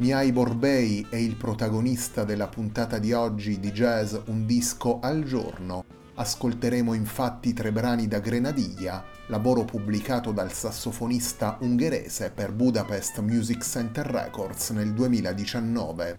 [0.00, 5.84] Miai Borbei è il protagonista della puntata di oggi di Jazz Un disco al giorno.
[6.14, 14.06] Ascolteremo infatti tre brani da Grenadiglia, lavoro pubblicato dal sassofonista ungherese per Budapest Music Center
[14.06, 16.18] Records nel 2019.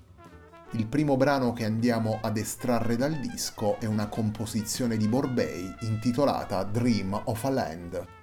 [0.73, 6.63] Il primo brano che andiamo ad estrarre dal disco è una composizione di Borbei intitolata
[6.65, 8.20] Dream of a Land.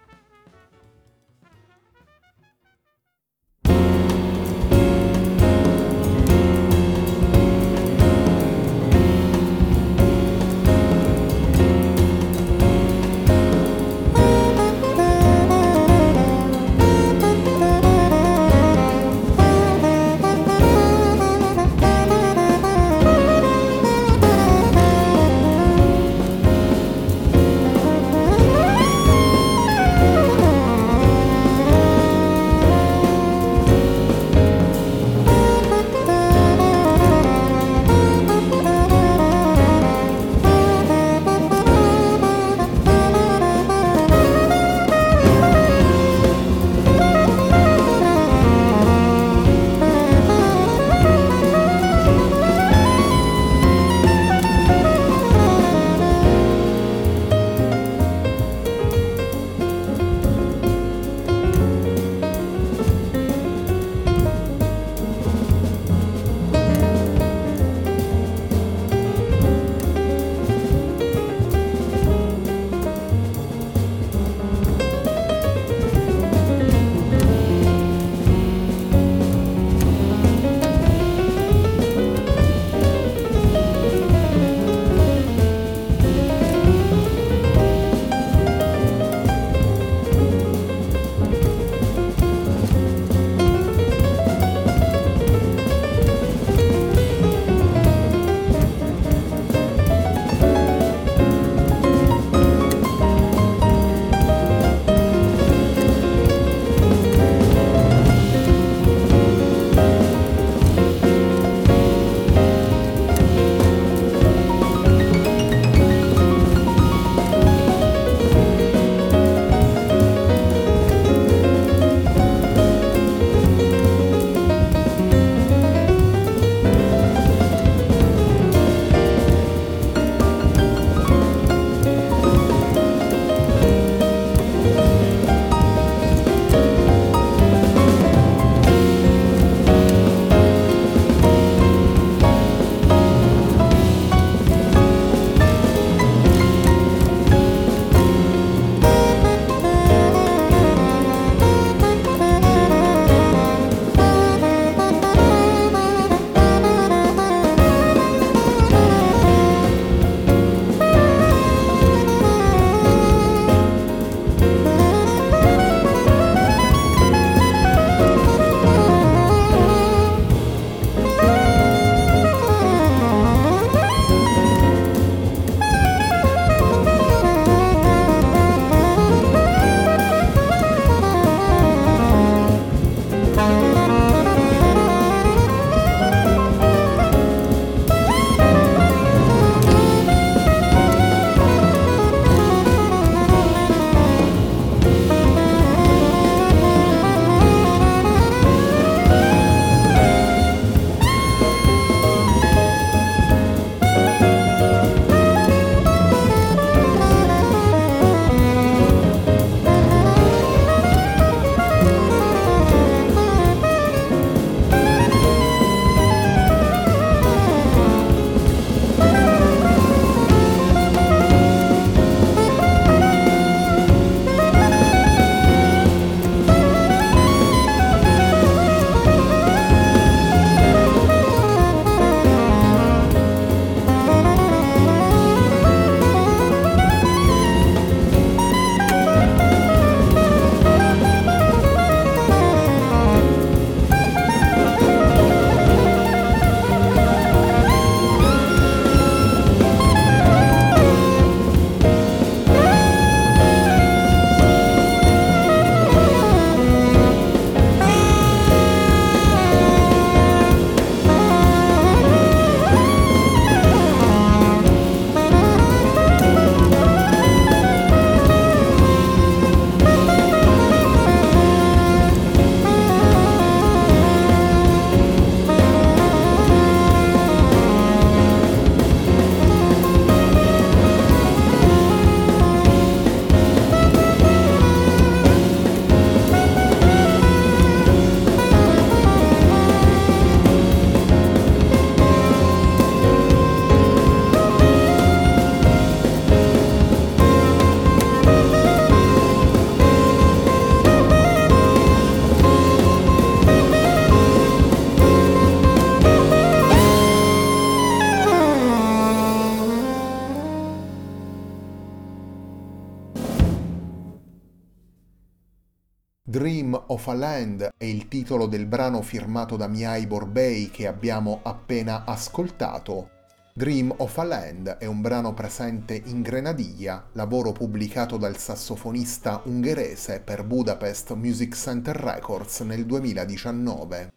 [316.98, 322.02] Of a Land è il titolo del brano firmato da Miai Borbei che abbiamo appena
[322.04, 323.10] ascoltato.
[323.54, 330.20] Dream of a Land è un brano presente in Grenadiglia, lavoro pubblicato dal sassofonista ungherese
[330.24, 334.10] per Budapest Music Center Records nel 2019.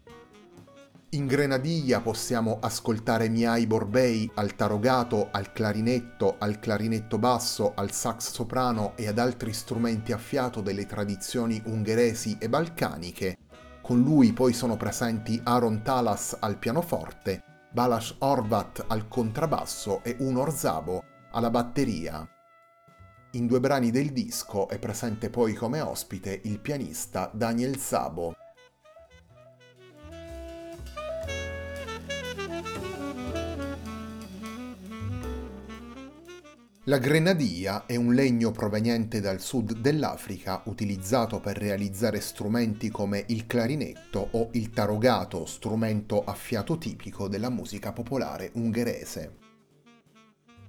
[1.14, 8.32] In Grenadiglia possiamo ascoltare Miai Borbei al tarogato, al clarinetto, al clarinetto basso, al sax
[8.32, 13.40] soprano e ad altri strumenti a fiato delle tradizioni ungheresi e balcaniche.
[13.82, 17.44] Con lui poi sono presenti Aaron Talas al pianoforte,
[17.74, 22.26] Balas Orvat al contrabbasso e Unor Zabo alla batteria.
[23.32, 28.34] In due brani del disco è presente poi come ospite il pianista Daniel Sabo.
[36.92, 43.48] La grenadia è un legno proveniente dal sud dell'Africa utilizzato per realizzare strumenti come il
[43.48, 49.38] clarinetto o il tarogato, strumento a fiato tipico della musica popolare ungherese.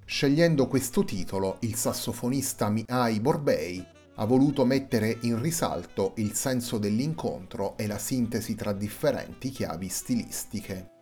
[0.04, 7.76] Scegliendo questo titolo, il sassofonista Mihai Borbei ha voluto mettere in risalto il senso dell'incontro
[7.76, 11.01] e la sintesi tra differenti chiavi stilistiche.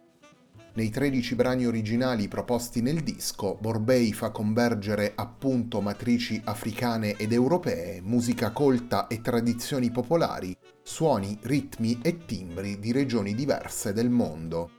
[0.73, 8.01] Nei 13 brani originali proposti nel disco, Borbei fa convergere appunto matrici africane ed europee,
[8.01, 14.71] musica colta e tradizioni popolari, suoni, ritmi e timbri di regioni diverse del mondo.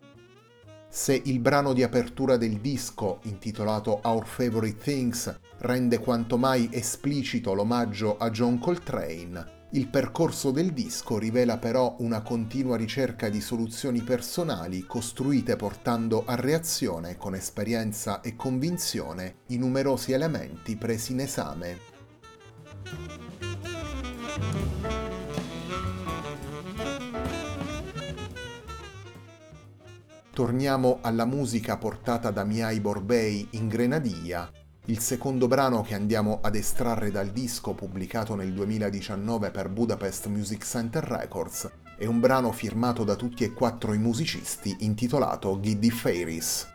[0.87, 7.53] Se il brano di apertura del disco, intitolato Our Favorite Things, rende quanto mai esplicito
[7.53, 14.01] l'omaggio a John Coltrane, il percorso del disco rivela però una continua ricerca di soluzioni
[14.01, 21.77] personali costruite portando a reazione con esperienza e convinzione i numerosi elementi presi in esame.
[30.33, 34.51] Torniamo alla musica portata da Miai Borbei in Grenadia
[34.91, 40.65] il secondo brano che andiamo ad estrarre dal disco pubblicato nel 2019 per Budapest Music
[40.65, 46.67] Center Records è un brano firmato da tutti e quattro i musicisti intitolato Giddy Fairies.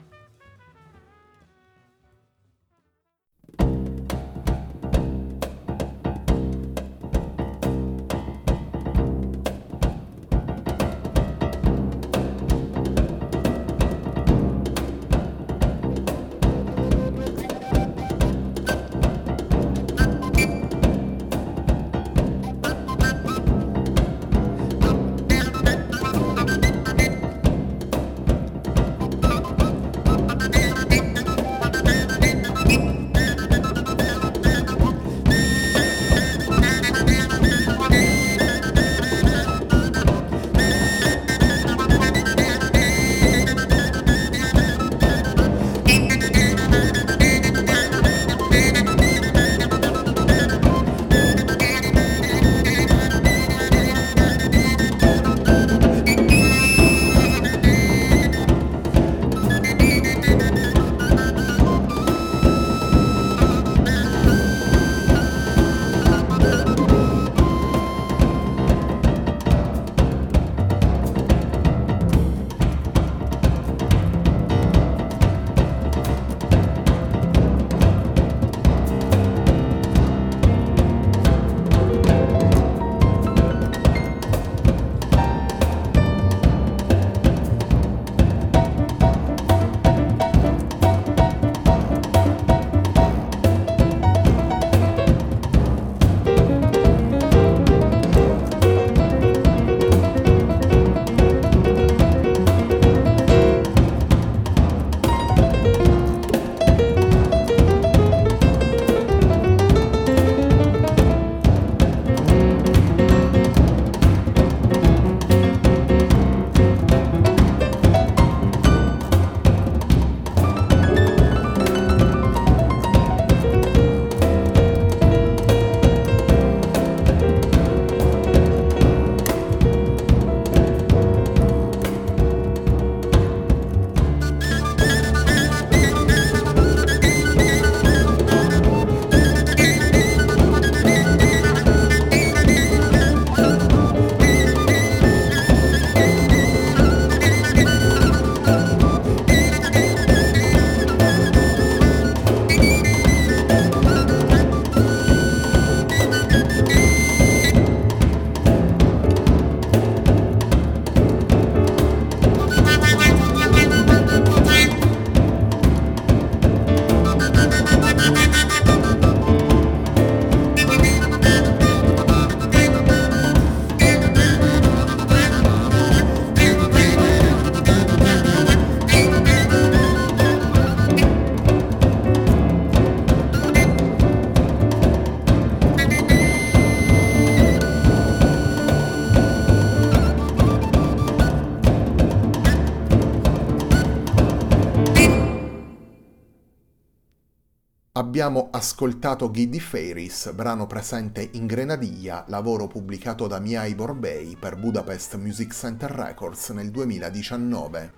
[197.97, 205.17] Abbiamo ascoltato Giddy Fairies, brano presente in Grenadiglia, lavoro pubblicato da Miai Borbei per Budapest
[205.17, 207.93] Music Center Records nel 2019.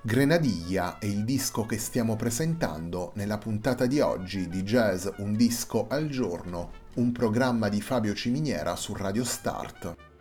[0.00, 5.86] Grenadiglia è il disco che stiamo presentando nella puntata di oggi di Jazz Un disco
[5.88, 10.11] al giorno, un programma di Fabio Ciminiera su Radio Start.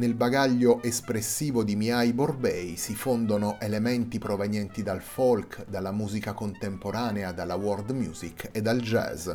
[0.00, 7.32] Nel bagaglio espressivo di Miai Borbei si fondono elementi provenienti dal folk, dalla musica contemporanea,
[7.32, 9.28] dalla world music e dal jazz.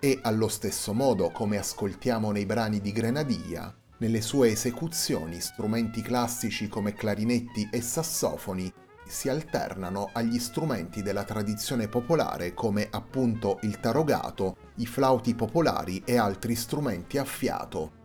[0.00, 6.68] E allo stesso modo, come ascoltiamo nei brani di Grenadia, nelle sue esecuzioni strumenti classici
[6.68, 8.72] come clarinetti e sassofoni
[9.06, 16.16] si alternano agli strumenti della tradizione popolare come appunto il tarogato, i flauti popolari e
[16.16, 17.97] altri strumenti a fiato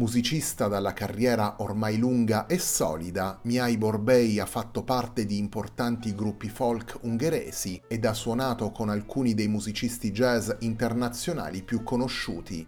[0.00, 6.48] Musicista dalla carriera ormai lunga e solida, Mihai Borbei ha fatto parte di importanti gruppi
[6.48, 12.66] folk ungheresi ed ha suonato con alcuni dei musicisti jazz internazionali più conosciuti.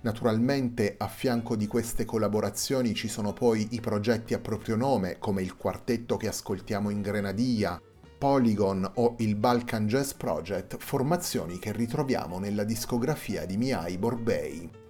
[0.00, 5.42] Naturalmente a fianco di queste collaborazioni ci sono poi i progetti a proprio nome come
[5.42, 7.78] il quartetto che ascoltiamo in Grenadia,
[8.16, 14.86] Polygon o il Balkan Jazz Project, formazioni che ritroviamo nella discografia di Mihai Borbei.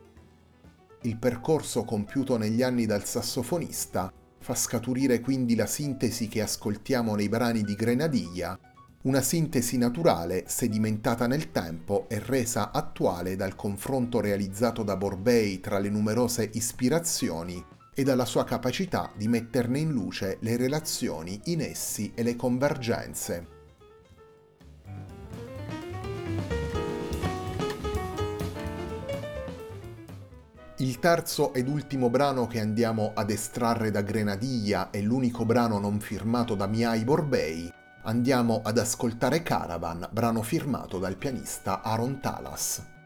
[1.03, 7.29] Il percorso compiuto negli anni dal sassofonista fa scaturire quindi la sintesi che ascoltiamo nei
[7.29, 8.59] brani di Grenadiglia,
[9.03, 15.79] una sintesi naturale sedimentata nel tempo e resa attuale dal confronto realizzato da Borbei tra
[15.79, 17.65] le numerose ispirazioni
[17.95, 23.58] e dalla sua capacità di metterne in luce le relazioni, i nessi e le convergenze.
[30.81, 35.99] Il terzo ed ultimo brano che andiamo ad estrarre da Grenadiglia è l'unico brano non
[35.99, 37.73] firmato da Miai Borbei.
[38.03, 42.98] Andiamo ad ascoltare Caravan, brano firmato dal pianista Aaron Talas.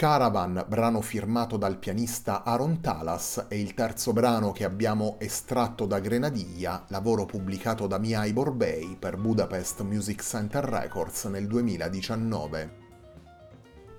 [0.00, 6.00] Caravan, brano firmato dal pianista Aaron Talas, è il terzo brano che abbiamo estratto da
[6.00, 12.76] Grenadiglia, lavoro pubblicato da Mihai Borbei per Budapest Music Center Records nel 2019.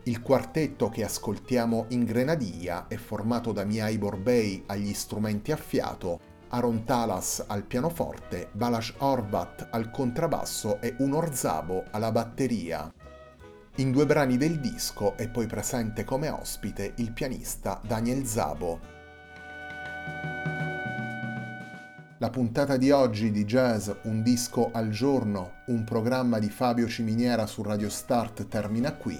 [0.05, 6.19] Il quartetto che ascoltiamo in Grenadiglia è formato da Mihai Borbei agli strumenti a fiato,
[6.47, 12.91] Aaron Talas al pianoforte, Balash Orvat al contrabbasso e un Orzabo alla batteria.
[13.81, 18.79] In due brani del disco è poi presente come ospite il pianista Daniel Zabo.
[22.19, 27.47] La puntata di oggi di Jazz Un disco al giorno, un programma di Fabio Ciminiera
[27.47, 29.19] su Radio Start termina qui.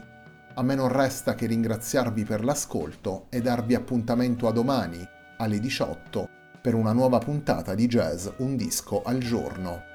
[0.54, 5.04] A me non resta che ringraziarvi per l'ascolto e darvi appuntamento a domani
[5.38, 6.30] alle 18
[6.62, 9.90] per una nuova puntata di Jazz Un disco al giorno.